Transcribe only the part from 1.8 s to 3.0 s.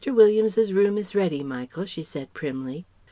she said primly.